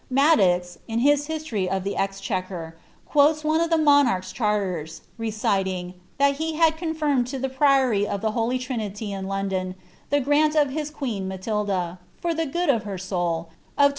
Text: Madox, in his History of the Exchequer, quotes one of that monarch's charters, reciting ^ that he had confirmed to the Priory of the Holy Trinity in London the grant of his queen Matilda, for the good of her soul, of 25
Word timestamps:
Madox, 0.11 0.79
in 0.87 0.97
his 0.97 1.27
History 1.27 1.69
of 1.69 1.83
the 1.83 1.95
Exchequer, 1.95 2.75
quotes 3.05 3.43
one 3.43 3.61
of 3.61 3.69
that 3.69 3.79
monarch's 3.83 4.31
charters, 4.31 5.01
reciting 5.19 5.89
^ 5.89 5.93
that 6.17 6.37
he 6.37 6.55
had 6.55 6.75
confirmed 6.75 7.27
to 7.27 7.37
the 7.37 7.49
Priory 7.49 8.07
of 8.07 8.21
the 8.21 8.31
Holy 8.31 8.57
Trinity 8.57 9.11
in 9.13 9.27
London 9.27 9.75
the 10.09 10.19
grant 10.19 10.55
of 10.55 10.71
his 10.71 10.89
queen 10.89 11.27
Matilda, 11.27 11.99
for 12.19 12.33
the 12.33 12.47
good 12.47 12.69
of 12.69 12.81
her 12.83 12.97
soul, 12.97 13.51
of 13.77 13.89
25 13.89 13.89